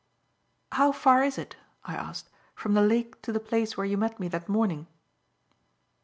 [0.71, 4.19] "How far is it," I asked, "from the lake to the place where you met
[4.19, 4.87] me that morning?"